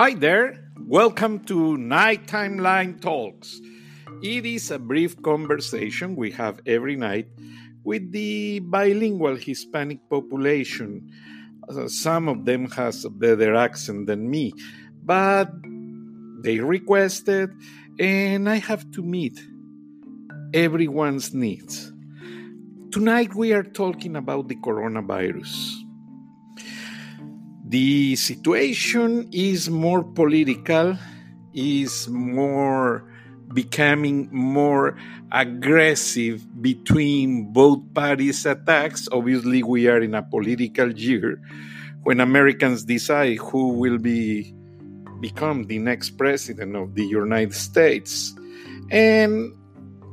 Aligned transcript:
Hi 0.00 0.14
there. 0.14 0.64
Welcome 0.86 1.40
to 1.40 1.76
Night 1.76 2.26
Timeline 2.26 3.02
Talks. 3.02 3.60
It 4.22 4.46
is 4.46 4.70
a 4.70 4.78
brief 4.78 5.20
conversation 5.20 6.16
we 6.16 6.30
have 6.30 6.58
every 6.64 6.96
night 6.96 7.28
with 7.84 8.10
the 8.10 8.60
bilingual 8.60 9.36
Hispanic 9.36 10.08
population. 10.08 11.12
Uh, 11.68 11.86
some 11.86 12.30
of 12.30 12.46
them 12.46 12.70
has 12.70 13.04
a 13.04 13.10
better 13.10 13.54
accent 13.54 14.06
than 14.06 14.30
me, 14.30 14.54
but 15.04 15.52
they 16.42 16.60
requested 16.60 17.50
and 17.98 18.48
I 18.48 18.56
have 18.56 18.90
to 18.92 19.02
meet 19.02 19.38
everyone's 20.54 21.34
needs. 21.34 21.92
Tonight 22.90 23.34
we 23.34 23.52
are 23.52 23.64
talking 23.64 24.16
about 24.16 24.48
the 24.48 24.56
coronavirus. 24.56 25.89
The 27.70 28.16
situation 28.16 29.28
is 29.30 29.70
more 29.70 30.02
political, 30.02 30.98
is 31.54 32.08
more 32.08 33.06
becoming 33.54 34.28
more 34.32 34.98
aggressive 35.30 36.42
between 36.60 37.52
both 37.52 37.78
parties' 37.94 38.44
attacks. 38.44 39.08
Obviously, 39.12 39.62
we 39.62 39.86
are 39.86 40.02
in 40.02 40.16
a 40.16 40.22
political 40.22 40.90
year 40.90 41.40
when 42.02 42.18
Americans 42.18 42.82
decide 42.82 43.38
who 43.38 43.68
will 43.68 43.98
be 43.98 44.52
become 45.20 45.70
the 45.70 45.78
next 45.78 46.18
president 46.18 46.74
of 46.74 46.96
the 46.96 47.06
United 47.06 47.54
States. 47.54 48.34
And 48.90 49.54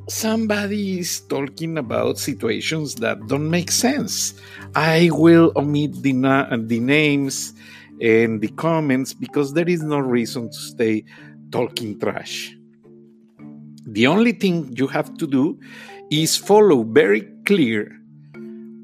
somebody 0.07 0.99
is 0.99 1.21
talking 1.21 1.77
about 1.77 2.17
situations 2.17 2.95
that 2.95 3.27
don't 3.27 3.49
make 3.49 3.71
sense. 3.71 4.33
I 4.75 5.09
will 5.11 5.51
omit 5.55 6.01
the, 6.01 6.13
na- 6.13 6.47
the 6.57 6.79
names 6.79 7.53
and 8.01 8.41
the 8.41 8.49
comments 8.49 9.13
because 9.13 9.53
there 9.53 9.67
is 9.67 9.83
no 9.83 9.99
reason 9.99 10.49
to 10.49 10.57
stay 10.57 11.03
talking 11.51 11.99
trash. 11.99 12.55
The 13.85 14.07
only 14.07 14.33
thing 14.33 14.73
you 14.75 14.87
have 14.87 15.17
to 15.17 15.27
do 15.27 15.59
is 16.11 16.35
follow 16.35 16.83
very 16.83 17.21
clear 17.45 17.93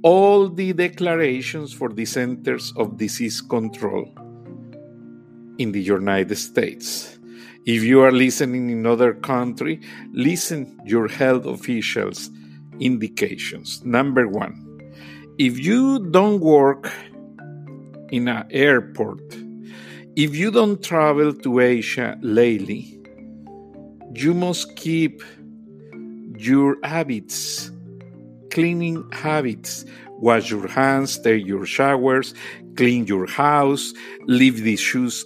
all 0.04 0.50
the 0.50 0.74
declarations 0.74 1.72
for 1.72 1.90
the 1.90 2.06
Centers 2.06 2.74
of 2.76 2.98
Disease 2.98 3.42
Control 3.42 4.06
in 5.58 5.72
the 5.72 5.82
United 5.82 6.36
States. 6.36 7.20
If 7.66 7.82
you 7.82 8.02
are 8.02 8.12
listening 8.12 8.70
in 8.70 8.86
other 8.86 9.14
country, 9.14 9.80
listen 10.12 10.82
your 10.84 11.08
health 11.08 11.46
officials 11.46 12.30
indications. 12.82 13.82
Number 13.86 14.28
1. 14.28 15.36
If 15.38 15.58
you 15.58 16.00
don't 16.12 16.42
work 16.42 16.92
in 18.12 18.28
an 18.28 18.46
airport, 18.52 19.22
if 20.18 20.36
you 20.36 20.52
don't 20.52 20.84
travel 20.84 21.34
to 21.34 21.60
Asia 21.62 22.18
lately, 22.22 23.00
you 24.14 24.34
must 24.34 24.76
keep 24.76 25.24
your 26.38 26.78
habits, 26.84 27.72
cleaning 28.52 29.10
habits. 29.14 29.86
Wash 30.20 30.52
your 30.52 30.68
hands, 30.68 31.18
take 31.18 31.46
your 31.46 31.66
showers, 31.66 32.34
clean 32.76 33.08
your 33.08 33.26
house, 33.26 33.94
leave 34.26 34.64
the 34.64 34.76
shoes 34.76 35.26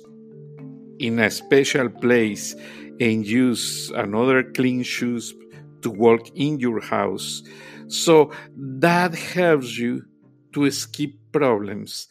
in 0.99 1.19
a 1.19 1.29
special 1.29 1.89
place 1.89 2.55
and 2.99 3.25
use 3.25 3.91
another 3.95 4.43
clean 4.43 4.83
shoes 4.83 5.33
to 5.81 5.89
walk 5.89 6.29
in 6.35 6.59
your 6.59 6.81
house. 6.81 7.43
So 7.87 8.31
that 8.55 9.15
helps 9.15 9.77
you 9.77 10.03
to 10.53 10.71
skip 10.71 11.11
problems 11.31 12.07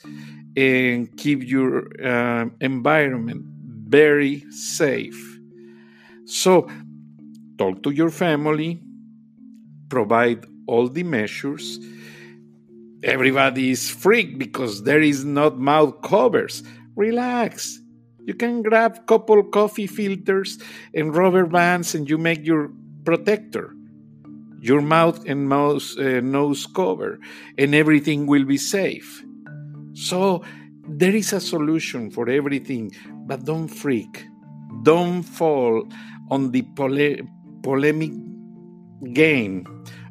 and 0.57 1.15
keep 1.17 1.43
your 1.43 1.89
uh, 2.05 2.47
environment 2.61 3.45
very 3.89 4.45
safe. 4.51 5.39
So 6.25 6.69
talk 7.59 7.83
to 7.83 7.91
your 7.91 8.11
family, 8.11 8.81
provide 9.89 10.45
all 10.67 10.89
the 10.89 11.03
measures. 11.03 11.79
Everybody 13.03 13.71
is 13.71 13.91
freaked 13.91 14.39
because 14.39 14.83
there 14.85 15.03
is 15.03 15.25
not 15.25 15.59
mouth 15.59 16.01
covers. 16.03 16.63
Relax 16.97 17.81
you 18.27 18.35
can 18.35 18.63
grab 18.63 19.07
couple 19.07 19.43
coffee 19.45 19.87
filters 19.87 20.59
and 20.93 21.15
rubber 21.15 21.47
bands 21.47 21.95
and 21.95 22.11
you 22.11 22.19
make 22.19 22.45
your 22.45 22.71
protector, 23.05 23.73
your 24.61 24.83
mouth 24.83 25.25
and 25.27 25.49
nose, 25.49 25.97
uh, 25.97 26.21
nose 26.21 26.67
cover, 26.67 27.21
and 27.57 27.73
everything 27.75 28.27
will 28.27 28.45
be 28.45 28.59
safe. 28.59 29.23
So 29.95 30.43
there 30.89 31.15
is 31.15 31.33
a 31.33 31.41
solution 31.41 32.11
for 32.11 32.29
everything, 32.29 32.91
but 33.27 33.45
don't 33.45 33.69
freak. 33.69 34.27
Don't 34.83 35.23
fall 35.23 35.87
on 36.29 36.51
the 36.51 36.63
pole- 36.75 37.23
polemic 37.63 38.11
game 39.13 39.65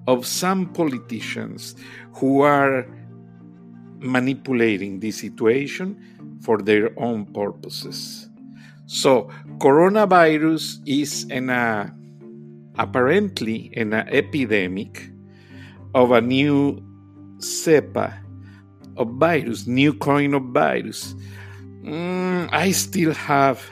of 0.08 0.26
some 0.26 0.72
politicians 0.74 1.76
who 2.14 2.42
are 2.42 2.88
manipulating 4.06 5.00
the 5.00 5.12
situation 5.12 5.98
for 6.42 6.62
their 6.62 6.98
own 7.00 7.26
purposes. 7.26 8.30
So, 8.86 9.30
coronavirus 9.58 10.80
is 10.86 11.26
an 11.32 11.50
uh, 11.50 11.90
apparently 12.78 13.72
an 13.76 13.94
uh, 13.94 14.06
epidemic 14.08 15.10
of 15.94 16.12
a 16.12 16.22
new 16.22 16.84
cepa 17.40 18.14
of 18.98 19.10
virus, 19.18 19.68
new 19.68 19.94
kind 19.94 20.36
of 20.36 20.44
virus. 20.54 21.16
Mm, 21.84 22.50
I 22.52 22.72
still 22.72 23.14
have 23.14 23.66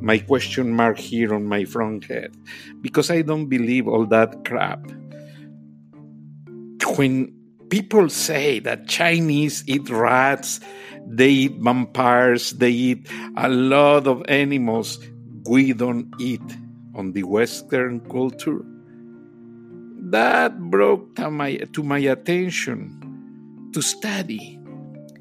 my 0.00 0.18
question 0.18 0.72
mark 0.72 0.98
here 0.98 1.34
on 1.34 1.46
my 1.46 1.64
front 1.64 2.04
head 2.04 2.34
because 2.80 3.10
I 3.10 3.22
don't 3.22 3.46
believe 3.46 3.86
all 3.86 4.06
that 4.06 4.44
crap. 4.44 4.84
When 6.96 7.32
people 7.72 8.10
say 8.10 8.58
that 8.58 8.86
Chinese 8.86 9.64
eat 9.66 9.88
rats 9.88 10.60
they 11.06 11.30
eat 11.30 11.56
vampires, 11.58 12.52
they 12.52 12.70
eat 12.70 13.08
a 13.36 13.48
lot 13.48 14.06
of 14.06 14.22
animals 14.28 14.98
we 15.48 15.72
don't 15.72 16.06
eat 16.20 16.42
on 16.94 17.12
the 17.12 17.22
Western 17.22 18.00
culture. 18.08 18.60
That 20.10 20.60
brought 20.70 21.16
to 21.16 21.30
my, 21.30 21.56
to 21.56 21.82
my 21.82 21.98
attention 21.98 23.70
to 23.72 23.82
study 23.82 24.58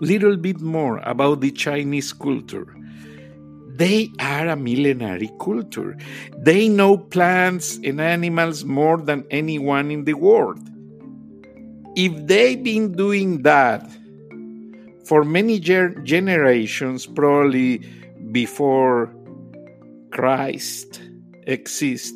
little 0.01 0.35
bit 0.35 0.59
more 0.59 0.97
about 1.03 1.41
the 1.41 1.51
Chinese 1.51 2.11
culture. 2.11 2.75
They 3.75 4.11
are 4.19 4.47
a 4.49 4.55
millenary 4.55 5.29
culture. 5.39 5.95
They 6.37 6.67
know 6.67 6.97
plants 6.97 7.79
and 7.83 8.01
animals 8.01 8.65
more 8.65 8.97
than 8.97 9.25
anyone 9.31 9.91
in 9.91 10.05
the 10.05 10.15
world. 10.15 10.70
If 11.95 12.27
they've 12.27 12.63
been 12.63 12.93
doing 12.93 13.43
that 13.43 13.89
for 15.05 15.23
many 15.23 15.59
ger- 15.59 15.95
generations, 16.03 17.05
probably 17.05 17.79
before 18.31 19.13
Christ 20.11 21.01
exists. 21.47 22.13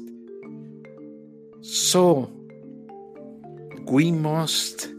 So 1.61 2.31
we 3.85 4.11
must 4.11 4.89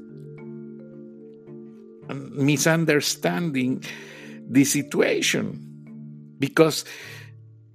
misunderstanding 2.08 3.84
the 4.48 4.64
situation 4.64 5.62
because 6.38 6.84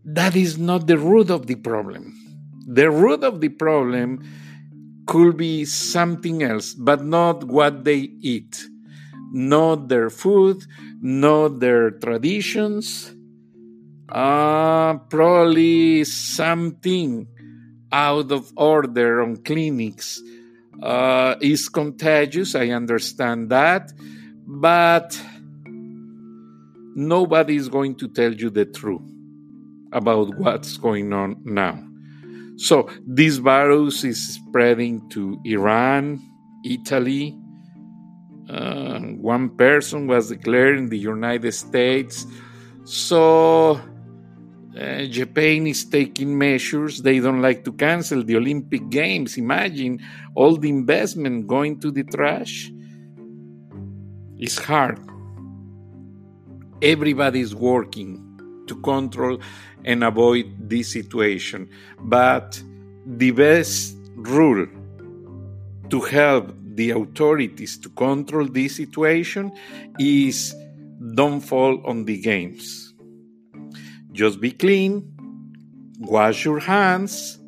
that 0.05 0.35
is 0.35 0.57
not 0.57 0.87
the 0.87 0.97
root 0.97 1.29
of 1.29 1.47
the 1.47 1.55
problem. 1.55 2.15
The 2.67 2.89
root 2.89 3.23
of 3.23 3.41
the 3.41 3.49
problem 3.49 4.23
could 5.11 5.35
be 5.35 5.65
something 5.65 6.41
else, 6.41 6.73
but 6.73 7.03
not 7.03 7.43
what 7.43 7.83
they 7.83 8.01
eat 8.21 8.55
not 9.31 9.87
their 9.87 10.09
food, 10.09 10.65
not 11.01 11.59
their 11.59 11.91
traditions. 11.91 13.15
Uh, 14.09 14.95
probably 15.09 16.03
something 16.03 17.27
out 17.91 18.31
of 18.31 18.51
order 18.57 19.21
on 19.21 19.37
clinics 19.37 20.21
uh, 20.83 21.35
is 21.39 21.69
contagious. 21.69 22.55
I 22.55 22.69
understand 22.69 23.49
that. 23.49 23.93
But 24.45 25.19
nobody 26.93 27.55
is 27.55 27.69
going 27.69 27.95
to 27.95 28.09
tell 28.09 28.33
you 28.33 28.49
the 28.49 28.65
truth 28.65 29.09
about 29.93 30.35
what's 30.37 30.75
going 30.75 31.13
on 31.13 31.41
now. 31.45 31.90
So, 32.67 32.89
this 33.07 33.37
virus 33.37 34.03
is 34.03 34.35
spreading 34.35 35.09
to 35.09 35.39
Iran, 35.45 36.19
Italy, 36.63 37.41
uh, 38.51 38.99
one 38.99 39.55
person 39.55 40.07
was 40.07 40.29
declared 40.29 40.77
in 40.77 40.89
the 40.89 40.97
United 40.97 41.53
States. 41.53 42.25
So 42.83 43.79
uh, 44.77 45.03
Japan 45.05 45.67
is 45.67 45.85
taking 45.85 46.37
measures. 46.37 47.01
They 47.01 47.19
don't 47.19 47.41
like 47.41 47.63
to 47.65 47.71
cancel 47.71 48.23
the 48.23 48.35
Olympic 48.35 48.89
Games. 48.89 49.37
Imagine 49.37 49.99
all 50.35 50.57
the 50.57 50.67
investment 50.67 51.47
going 51.47 51.79
to 51.79 51.91
the 51.91 52.03
trash. 52.03 52.69
It's 54.37 54.57
hard. 54.59 54.99
Everybody 56.81 57.39
is 57.39 57.55
working 57.55 58.30
to 58.71 58.75
control 58.81 59.37
and 59.83 60.03
avoid 60.03 60.47
this 60.69 60.93
situation. 60.93 61.69
But 61.99 62.61
the 63.05 63.31
best 63.31 63.97
rule 64.15 64.67
to 65.89 65.99
help 65.99 66.53
the 66.75 66.91
authorities 66.91 67.77
to 67.79 67.89
control 67.89 68.47
this 68.47 68.77
situation 68.77 69.51
is 69.99 70.55
don't 71.15 71.41
fall 71.41 71.85
on 71.85 72.05
the 72.05 72.17
games. 72.21 72.93
Just 74.13 74.39
be 74.39 74.51
clean, 74.51 74.93
wash 75.99 76.45
your 76.45 76.59
hands, 76.59 77.39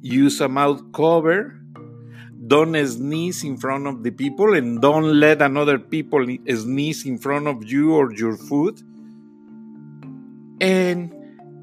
use 0.00 0.40
a 0.40 0.48
mouth 0.48 0.80
cover, 0.92 1.58
don't 2.46 2.74
sneeze 2.86 3.44
in 3.44 3.56
front 3.56 3.86
of 3.86 4.02
the 4.02 4.10
people, 4.10 4.54
and 4.54 4.80
don't 4.80 5.20
let 5.20 5.42
another 5.42 5.78
people 5.78 6.24
sneeze 6.48 7.04
in 7.04 7.18
front 7.18 7.46
of 7.46 7.64
you 7.64 7.94
or 7.94 8.12
your 8.12 8.36
food. 8.36 8.82
And 10.62 11.12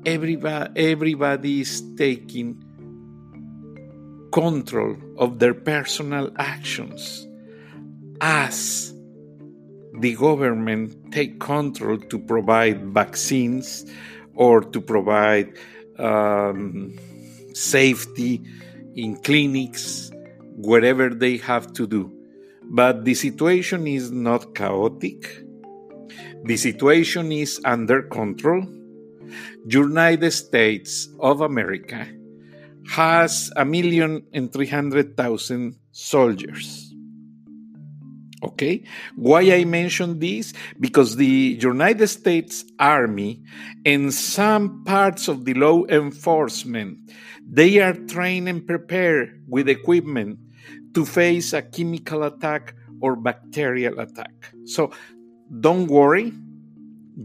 everybody, 0.05 1.61
is 1.61 1.81
taking 1.95 2.61
control 4.33 4.97
of 5.17 5.39
their 5.39 5.53
personal 5.53 6.29
actions 6.37 7.25
as 8.19 8.93
the 9.99 10.15
government 10.15 11.13
take 11.13 11.39
control 11.39 11.97
to 11.97 12.19
provide 12.19 12.87
vaccines 12.87 13.85
or 14.35 14.59
to 14.61 14.81
provide 14.81 15.53
um, 15.97 16.93
safety 17.53 18.41
in 18.95 19.15
clinics 19.15 20.11
wherever 20.57 21.07
they 21.09 21.37
have 21.37 21.71
to 21.71 21.87
do. 21.87 22.11
But 22.63 23.05
the 23.05 23.13
situation 23.13 23.87
is 23.87 24.11
not 24.11 24.53
chaotic. 24.55 25.41
The 26.43 26.57
situation 26.57 27.31
is 27.31 27.61
under 27.63 28.03
control 28.03 28.67
united 29.65 30.31
states 30.31 31.07
of 31.19 31.41
america 31.41 32.07
has 32.89 33.51
a 33.55 33.63
million 33.63 34.25
and 34.33 34.51
three 34.51 34.67
hundred 34.67 35.15
thousand 35.15 35.77
soldiers. 35.91 36.91
Okay, 38.41 38.83
why 39.15 39.41
I 39.51 39.65
mention 39.65 40.19
this? 40.19 40.53
Because 40.79 41.17
the 41.17 41.59
United 41.59 42.07
States 42.07 42.63
Army 42.79 43.43
and 43.85 44.13
some 44.13 44.83
parts 44.85 45.27
of 45.27 45.43
the 45.43 45.53
law 45.53 45.85
enforcement 45.85 47.11
they 47.51 47.79
are 47.79 47.93
trained 47.93 48.47
and 48.47 48.65
prepared 48.65 49.43
with 49.47 49.67
equipment 49.67 50.37
to 50.93 51.03
face 51.03 51.51
a 51.51 51.61
chemical 51.63 52.23
attack 52.23 52.75
or 53.01 53.15
bacterial 53.15 53.99
attack. 53.99 54.53
So 54.65 54.91
don't 55.59 55.87
worry, 55.87 56.31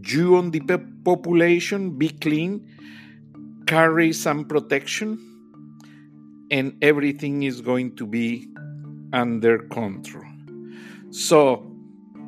you 0.03 0.35
on 0.35 0.51
the 0.51 0.59
population 1.03 1.97
be 1.97 2.09
clean, 2.09 2.67
carry 3.65 4.11
some 4.11 4.45
protection 4.45 5.19
and 6.51 6.75
everything 6.81 7.43
is 7.43 7.61
going 7.61 7.95
to 7.95 8.05
be 8.05 8.47
under 9.13 9.59
control. 9.59 10.25
So 11.11 11.71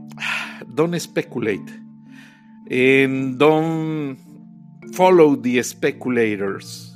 don't 0.76 0.98
speculate 1.00 1.70
and 2.70 3.38
don't 3.38 4.18
follow 4.94 5.36
the 5.36 5.62
speculators. 5.64 6.96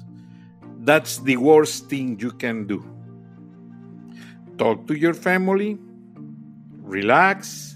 That's 0.79 1.19
the 1.19 1.37
worst 1.37 1.89
thing 1.89 2.19
you 2.19 2.31
can 2.31 2.65
do. 2.65 2.83
Talk 4.57 4.87
to 4.87 4.93
your 4.97 5.13
family, 5.13 5.77
relax, 6.81 7.75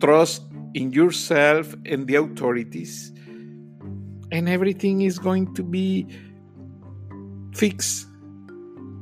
trust 0.00 0.49
in 0.74 0.92
yourself 0.92 1.74
and 1.84 2.06
the 2.06 2.16
authorities, 2.16 3.12
and 4.30 4.48
everything 4.48 5.02
is 5.02 5.18
going 5.18 5.54
to 5.54 5.62
be 5.62 6.06
fixed 7.52 8.06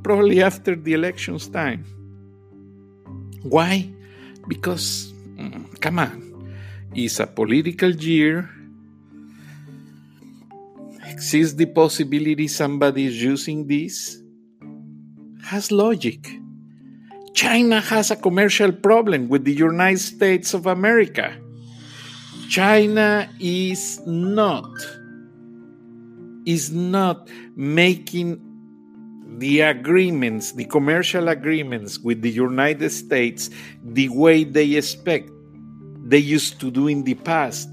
probably 0.03 0.43
after 0.43 0.75
the 0.75 0.94
elections 0.94 1.49
time. 1.49 1.85
Why? 3.43 3.91
Because, 4.49 5.12
mm, 5.37 5.81
come 5.81 5.99
on, 5.99 6.49
it's 6.94 7.20
a 7.20 7.26
political 7.26 7.91
year. 7.91 8.49
Exists 11.06 11.55
the 11.55 11.67
possibility 11.67 12.49
somebody 12.49 13.06
is 13.06 13.23
using 13.23 13.67
this? 13.67 14.21
Has 15.44 15.73
logic. 15.73 16.29
China 17.35 17.81
has 17.81 18.11
a 18.11 18.17
commercial 18.17 18.73
problem 18.73 19.29
with 19.29 19.44
the 19.44 19.53
United 19.53 19.99
States 19.99 20.55
of 20.55 20.67
America. 20.67 21.37
China 22.49 23.29
is 23.39 24.00
not 24.06 24.73
is 26.47 26.73
not 26.73 27.29
making 27.56 28.41
the 29.37 29.61
agreements, 29.61 30.53
the 30.53 30.65
commercial 30.65 31.29
agreements 31.29 31.99
with 31.99 32.23
the 32.23 32.31
United 32.31 32.89
States, 32.89 33.50
the 33.85 34.09
way 34.09 34.45
they 34.45 34.77
expect 34.77 35.31
they 36.05 36.19
used 36.19 36.59
to 36.61 36.71
do 36.71 36.89
in 36.89 37.05
the 37.05 37.15
past. 37.15 37.69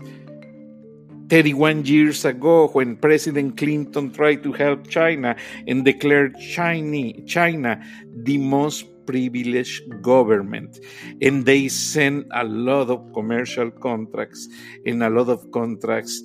31 1.29 1.85
years 1.85 2.25
ago, 2.25 2.67
when 2.67 2.97
President 2.97 3.55
Clinton 3.57 4.11
tried 4.11 4.43
to 4.43 4.51
help 4.51 4.87
China 4.89 5.37
and 5.67 5.85
declared 5.85 6.35
China, 6.37 7.13
China 7.25 7.81
the 8.13 8.37
most 8.37 8.85
privileged 9.05 10.01
government, 10.01 10.79
and 11.21 11.45
they 11.45 11.67
send 11.67 12.25
a 12.31 12.43
lot 12.43 12.89
of 12.89 13.13
commercial 13.13 13.71
contracts 13.71 14.47
and 14.85 15.03
a 15.03 15.09
lot 15.09 15.29
of 15.29 15.51
contracts 15.51 16.21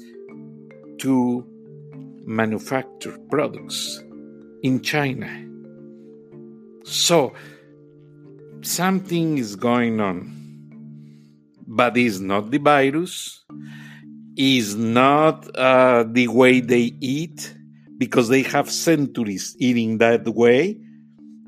to 0.99 1.45
manufacture 2.25 3.19
products 3.31 4.03
in 4.63 4.81
China. 4.81 5.29
So, 6.85 7.33
something 8.63 9.39
is 9.39 9.57
going 9.57 10.01
on, 10.01 10.33
but 11.67 11.97
it's 11.97 12.19
not 12.19 12.51
the 12.51 12.59
virus, 12.59 13.45
is 14.37 14.77
not 14.77 15.49
uh, 15.57 16.05
the 16.05 16.29
way 16.29 16.61
they 16.61 16.95
eat, 17.01 17.55
because 17.99 18.29
they 18.29 18.43
have 18.43 18.71
centuries 18.71 19.55
eating 19.59 19.99
that 19.99 20.27
way. 20.27 20.81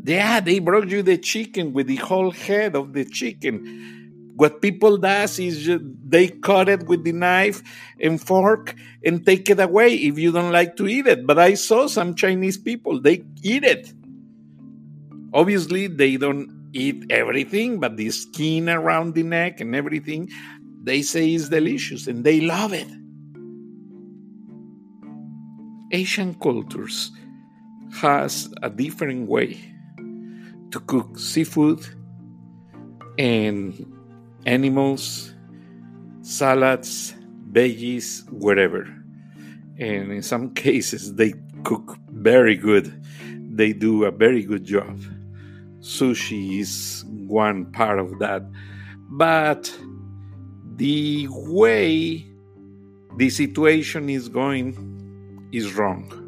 Yeah, 0.05 0.41
they 0.41 0.59
brought 0.59 0.89
you 0.89 1.03
the 1.03 1.19
chicken 1.19 1.73
with 1.73 1.87
the 1.87 1.97
whole 1.97 2.33
head 2.33 2.75
of 2.75 2.93
the 2.93 3.05
chicken 3.05 3.93
what 4.35 4.63
people 4.63 4.97
does 4.97 5.39
is 5.39 5.71
they 6.05 6.29
cut 6.29 6.69
it 6.69 6.87
with 6.87 7.05
the 7.05 7.13
knife 7.13 7.63
and 8.01 8.21
fork 8.21 8.75
and 9.05 9.25
take 9.25 9.51
it 9.51 9.61
away 9.61 9.95
if 9.95 10.19
you 10.19 10.33
don't 10.33 10.53
like 10.53 10.77
to 10.77 10.89
eat 10.89 11.07
it. 11.07 11.27
But 11.27 11.39
I 11.39 11.55
saw 11.55 11.87
some 11.87 12.15
Chinese 12.15 12.57
people, 12.57 13.01
they 13.01 13.25
eat 13.43 13.65
it. 13.65 13.93
Obviously, 15.35 15.87
they 15.87 16.17
don't 16.17 16.71
eat 16.73 17.05
everything, 17.11 17.79
but 17.79 17.97
the 17.97 18.11
skin 18.11 18.69
around 18.69 19.15
the 19.15 19.23
neck 19.23 19.61
and 19.61 19.77
everything, 19.77 20.31
they 20.83 21.03
say 21.03 21.35
is 21.35 21.49
delicious 21.49 22.07
and 22.07 22.25
they 22.25 22.41
love 22.41 22.73
it. 22.73 22.89
Asian 25.93 26.35
cultures 26.35 27.13
has 27.93 28.53
a 28.63 28.71
different 28.71 29.29
way 29.29 29.72
to 30.73 30.81
cook 30.81 31.19
seafood 31.19 31.87
and 33.19 33.87
animals, 34.47 35.35
salads, 36.23 37.15
veggies, 37.51 38.29
whatever. 38.31 38.83
And 39.79 40.11
in 40.11 40.23
some 40.23 40.55
cases, 40.55 41.15
they 41.15 41.35
cook 41.63 41.97
very 42.09 42.57
good. 42.57 42.93
They 43.55 43.73
do 43.73 44.05
a 44.05 44.11
very 44.11 44.43
good 44.43 44.65
job. 44.65 44.99
Sushi 45.81 46.61
is 46.61 47.05
one 47.09 47.71
part 47.73 47.99
of 47.99 48.19
that. 48.19 48.43
But 49.11 49.73
the 50.77 51.29
way 51.31 52.27
the 53.17 53.29
situation 53.29 54.09
is 54.09 54.29
going 54.29 55.49
is 55.53 55.75
wrong. 55.75 56.19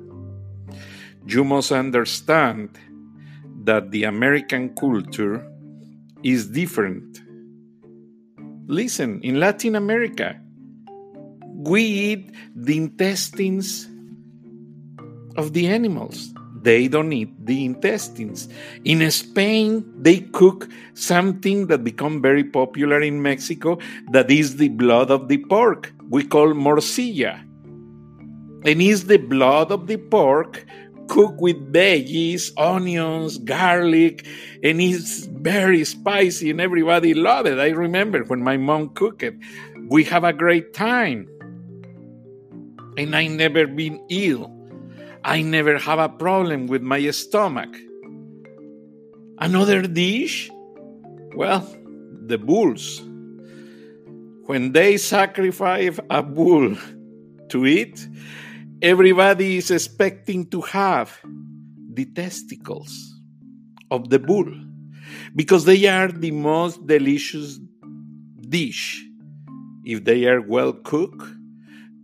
You 1.27 1.45
must 1.45 1.73
understand 1.73 2.79
that 3.65 3.91
the 3.91 4.05
American 4.05 4.75
culture 4.75 5.47
is 6.23 6.49
different 6.49 7.25
Listen, 8.67 9.21
in 9.21 9.39
Latin 9.39 9.77
America, 9.77 10.41
we 11.53 11.83
eat 11.83 12.33
the 12.57 12.79
intestines 12.79 13.87
of 15.37 15.53
the 15.53 15.67
animals. 15.67 16.33
They 16.63 16.89
don't 16.89 17.13
eat 17.13 17.29
the 17.45 17.67
intestines. 17.67 18.49
In 18.87 19.11
Spain, 19.11 19.85
they 20.01 20.21
cook 20.21 20.71
something 20.95 21.67
that 21.67 21.85
become 21.85 22.23
very 22.23 22.43
popular 22.43 23.03
in 23.03 23.21
Mexico 23.21 23.79
that 24.13 24.31
is 24.31 24.57
the 24.57 24.69
blood 24.69 25.11
of 25.11 25.29
the 25.29 25.45
pork. 25.45 25.93
We 26.09 26.25
call 26.25 26.55
morcilla. 26.55 27.41
And 28.67 28.81
is 28.81 29.05
the 29.05 29.19
blood 29.19 29.71
of 29.71 29.89
the 29.89 29.99
pork 29.99 30.65
cooked 31.09 31.41
with 31.41 31.73
veggies, 31.73 32.53
onions, 32.59 33.39
garlic, 33.39 34.27
and 34.63 34.81
it's 34.81 35.27
very 35.27 35.85
spicy 35.85 36.51
and 36.51 36.61
everybody 36.61 37.15
loved 37.15 37.49
it. 37.49 37.59
I 37.59 37.69
remember 37.71 38.25
when 38.25 38.43
my 38.43 38.57
mom 38.57 38.91
cooked 38.91 39.23
it. 39.23 39.35
We 39.89 40.05
have 40.05 40.25
a 40.25 40.33
great 40.33 40.73
time. 40.75 41.29
and 42.97 43.17
I 43.17 43.27
never 43.27 43.67
been 43.67 44.05
ill. 44.09 44.51
I 45.25 45.43
never 45.43 45.79
have 45.79 45.99
a 45.99 46.09
problem 46.09 46.67
with 46.67 46.83
my 46.83 47.11
stomach. 47.11 47.75
Another 49.39 49.83
dish? 49.83 50.51
Well, 51.35 51.67
the 52.27 52.39
bulls. 52.39 53.03
When 54.47 54.73
they 54.73 54.97
sacrifice 54.99 55.99
a 56.11 56.23
bull 56.23 56.77
to 57.49 57.67
eat, 57.67 58.07
everybody 58.85 59.57
is 59.57 59.71
expecting 59.71 60.45
to 60.45 60.61
have 60.61 61.19
the 61.95 62.05
testicles 62.05 63.19
of 63.91 64.11
the 64.11 64.19
bull 64.19 64.53
because 65.35 65.65
they 65.65 65.87
are 65.87 66.13
the 66.13 66.31
most 66.31 66.87
delicious 66.87 67.59
dish 68.51 69.03
if 69.87 70.05
they 70.05 70.27
are 70.27 70.43
well 70.43 70.75
cooked 70.75 71.27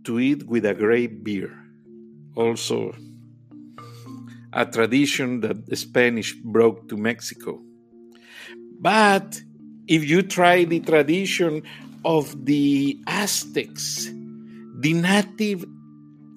to 0.05 0.19
eat 0.19 0.47
with 0.47 0.65
a 0.65 0.73
great 0.73 1.23
beer. 1.23 1.55
Also, 2.35 2.95
a 4.51 4.65
tradition 4.65 5.41
that 5.41 5.67
the 5.67 5.75
Spanish 5.75 6.33
brought 6.33 6.89
to 6.89 6.97
Mexico. 6.97 7.61
But 8.79 9.39
if 9.87 10.09
you 10.09 10.23
try 10.23 10.63
the 10.63 10.79
tradition 10.79 11.61
of 12.03 12.43
the 12.43 12.99
Aztecs, 13.05 14.09
the 14.79 14.93
native 14.93 15.63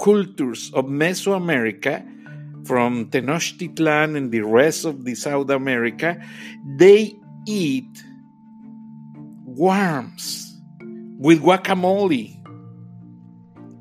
cultures 0.05 0.71
of 0.75 0.85
Mesoamerica, 0.85 2.15
from 2.67 3.11
Tenochtitlan 3.11 4.17
and 4.17 4.33
the 4.33 4.41
rest 4.41 4.85
of 4.85 5.05
the 5.05 5.15
South 5.15 5.51
America, 5.51 6.21
they 6.77 7.15
eat 7.47 8.03
worms 9.45 10.57
with 11.19 11.43
guacamole. 11.43 12.41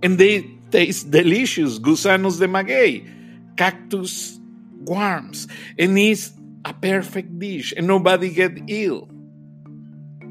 And 0.03 0.17
they 0.17 0.59
taste 0.69 1.11
delicious, 1.11 1.79
gusanos 1.79 2.39
de 2.39 2.47
maguey, 2.47 3.07
cactus 3.55 4.37
worms. 4.83 5.47
And 5.79 5.97
it's 5.97 6.33
a 6.65 6.73
perfect 6.73 7.39
dish, 7.39 7.73
and 7.75 7.87
nobody 7.87 8.29
get 8.29 8.51
ill. 8.67 9.07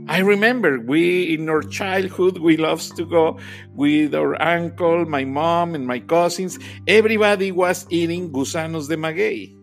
I 0.08 0.18
remember 0.18 0.80
we 0.80 1.34
in 1.34 1.48
our 1.48 1.62
childhood 1.62 2.38
we 2.38 2.56
loved 2.56 2.96
to 2.96 3.04
go 3.04 3.38
with 3.74 4.14
our 4.14 4.40
uncle, 4.42 5.04
my 5.06 5.24
mom, 5.24 5.74
and 5.74 5.86
my 5.86 6.00
cousins. 6.00 6.58
Everybody 6.88 7.52
was 7.52 7.86
eating 7.88 8.32
gusanos 8.32 8.88
de 8.88 8.96
maguey, 8.96 9.54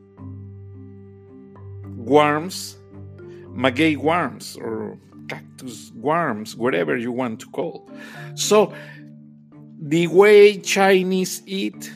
worms, 1.97 2.77
maguey 3.49 3.97
worms, 3.97 4.55
or 4.61 4.97
cactus 5.27 5.91
worms, 5.93 6.55
whatever 6.55 6.95
you 6.95 7.11
want 7.11 7.41
to 7.41 7.47
call. 7.47 7.89
So 8.35 8.73
the 9.81 10.07
way 10.07 10.57
Chinese 10.59 11.41
eat 11.45 11.91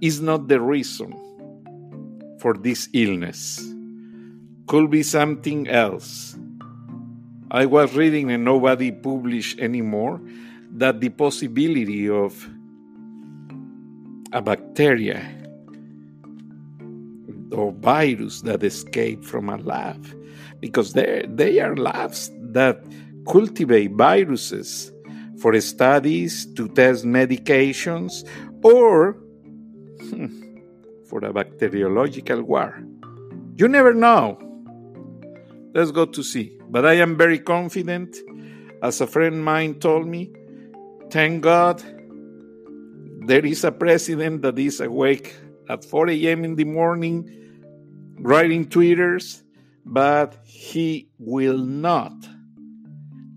is 0.00 0.20
not 0.20 0.48
the 0.48 0.60
reason 0.60 1.12
for 2.40 2.54
this 2.54 2.88
illness. 2.94 3.62
Could 4.66 4.90
be 4.90 5.02
something 5.02 5.66
else 5.68 6.37
I 7.50 7.64
was 7.64 7.96
reading 7.96 8.30
and 8.30 8.44
nobody 8.44 8.92
published 8.92 9.58
anymore 9.58 10.20
that 10.72 11.00
the 11.00 11.08
possibility 11.08 12.08
of 12.08 12.46
a 14.32 14.42
bacteria 14.42 15.26
or 17.52 17.72
virus 17.72 18.42
that 18.42 18.62
escaped 18.62 19.24
from 19.24 19.48
a 19.48 19.56
lab 19.56 20.06
because 20.60 20.92
they 20.92 21.60
are 21.60 21.74
labs 21.74 22.30
that 22.52 22.84
cultivate 23.26 23.92
viruses 23.92 24.92
for 25.40 25.58
studies 25.60 26.44
to 26.54 26.68
test 26.68 27.06
medications 27.06 28.28
or 28.62 29.12
hmm, 30.10 30.26
for 31.08 31.24
a 31.24 31.32
bacteriological 31.32 32.42
war. 32.42 32.82
You 33.56 33.68
never 33.68 33.94
know. 33.94 34.38
Let's 35.72 35.92
go 35.92 36.04
to 36.04 36.22
see. 36.22 36.57
But 36.70 36.84
I 36.84 36.94
am 36.94 37.16
very 37.16 37.38
confident. 37.38 38.16
As 38.82 39.00
a 39.00 39.06
friend 39.06 39.36
of 39.36 39.40
mine 39.40 39.80
told 39.80 40.06
me, 40.06 40.30
thank 41.10 41.42
God 41.42 41.82
there 43.26 43.44
is 43.44 43.64
a 43.64 43.72
president 43.72 44.42
that 44.42 44.58
is 44.58 44.80
awake 44.80 45.34
at 45.68 45.84
4 45.84 46.10
a.m. 46.10 46.44
in 46.44 46.56
the 46.56 46.64
morning 46.64 47.28
writing 48.20 48.68
Twitters, 48.68 49.42
but 49.84 50.36
he 50.44 51.08
will 51.18 51.58
not 51.58 52.14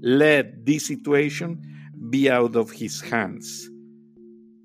let 0.01 0.65
this 0.65 0.87
situation 0.87 1.61
be 2.09 2.29
out 2.29 2.55
of 2.55 2.71
his 2.71 2.99
hands 3.01 3.69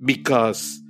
because 0.05 0.81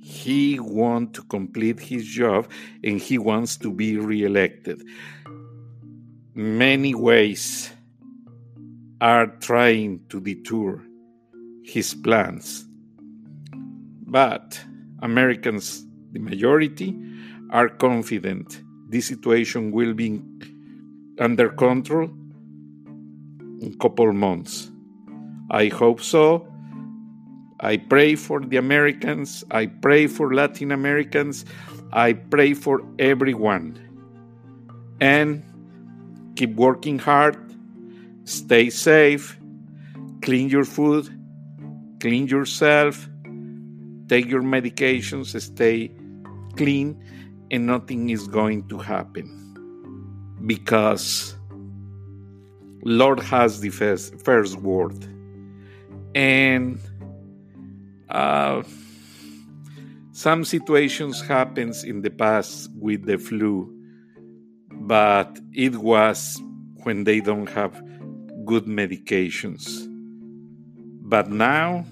he 0.00 0.60
wants 0.60 1.18
to 1.18 1.26
complete 1.26 1.80
his 1.80 2.06
job 2.06 2.48
and 2.84 3.00
he 3.00 3.18
wants 3.18 3.56
to 3.56 3.72
be 3.72 3.96
reelected 3.96 4.82
many 6.36 6.94
ways 6.94 7.70
are 9.00 9.26
trying 9.40 10.00
to 10.10 10.20
detour 10.20 10.82
his 11.64 11.94
plans. 11.94 12.68
But 14.06 14.60
Americans, 15.00 15.84
the 16.12 16.20
majority, 16.20 16.94
are 17.50 17.68
confident 17.68 18.62
this 18.88 19.06
situation 19.06 19.72
will 19.72 19.94
be 19.94 20.22
under 21.18 21.48
control 21.48 22.10
in 23.60 23.72
a 23.74 23.76
couple 23.78 24.12
months. 24.12 24.70
I 25.50 25.68
hope 25.68 26.00
so. 26.02 26.46
I 27.60 27.78
pray 27.78 28.14
for 28.14 28.40
the 28.40 28.58
Americans. 28.58 29.42
I 29.50 29.66
pray 29.66 30.06
for 30.06 30.34
Latin 30.34 30.70
Americans. 30.70 31.46
I 31.92 32.12
pray 32.12 32.52
for 32.52 32.82
everyone. 32.98 33.80
And 35.00 35.42
keep 36.36 36.54
working 36.54 36.98
hard, 36.98 37.36
stay 38.24 38.70
safe, 38.70 39.38
clean 40.22 40.48
your 40.48 40.64
food, 40.64 41.08
clean 42.00 42.26
yourself, 42.26 43.08
take 44.08 44.26
your 44.26 44.42
medications, 44.42 45.38
stay 45.40 45.90
clean, 46.56 47.02
and 47.50 47.66
nothing 47.66 48.10
is 48.10 48.28
going 48.28 48.68
to 48.68 48.78
happen 48.78 49.42
because 50.46 51.36
Lord 52.84 53.20
has 53.20 53.60
the 53.60 53.70
first, 53.70 54.20
first 54.24 54.56
word. 54.60 54.96
And 56.14 56.80
uh, 58.08 58.62
some 60.12 60.44
situations 60.44 61.20
happens 61.20 61.84
in 61.84 62.02
the 62.02 62.10
past 62.10 62.70
with 62.74 63.04
the 63.04 63.18
flu 63.18 63.75
but 64.86 65.40
it 65.52 65.76
was 65.76 66.40
when 66.84 67.04
they 67.04 67.20
don't 67.20 67.48
have 67.48 67.82
good 68.44 68.66
medications. 68.66 69.84
But 71.02 71.28
now 71.28 71.84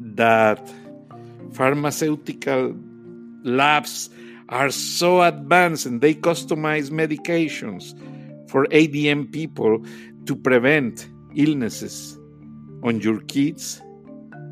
that 0.00 0.60
pharmaceutical 1.52 2.74
labs 3.42 4.10
are 4.50 4.70
so 4.70 5.22
advanced 5.22 5.86
and 5.86 6.02
they 6.02 6.14
customize 6.14 6.90
medications 6.90 7.98
for 8.50 8.66
ADM 8.66 9.32
people 9.32 9.82
to 10.26 10.36
prevent 10.36 11.08
illnesses 11.34 12.18
on 12.82 13.00
your 13.00 13.20
kids, 13.20 13.80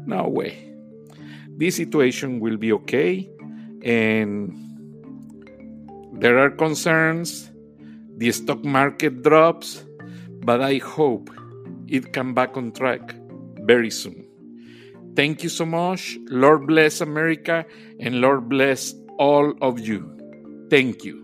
no 0.06 0.26
way. 0.26 0.72
This 1.58 1.76
situation 1.76 2.40
will 2.40 2.56
be 2.56 2.72
okay 2.72 3.28
and 3.84 4.71
there 6.12 6.38
are 6.38 6.50
concerns, 6.50 7.50
the 8.16 8.30
stock 8.32 8.64
market 8.64 9.22
drops, 9.22 9.84
but 10.44 10.60
I 10.60 10.78
hope 10.78 11.30
it 11.88 12.12
can 12.12 12.34
back 12.34 12.56
on 12.56 12.72
track 12.72 13.14
very 13.60 13.90
soon. 13.90 14.26
Thank 15.14 15.42
you 15.42 15.48
so 15.48 15.66
much. 15.66 16.18
Lord 16.28 16.66
bless 16.66 17.00
America 17.00 17.66
and 18.00 18.20
Lord 18.20 18.48
bless 18.48 18.94
all 19.18 19.54
of 19.60 19.80
you. 19.80 20.08
Thank 20.70 21.04
you. 21.04 21.21